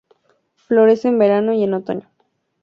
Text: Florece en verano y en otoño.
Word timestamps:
Florece 0.55 1.09
en 1.09 1.19
verano 1.19 1.53
y 1.53 1.61
en 1.61 1.75
otoño. 1.75 2.09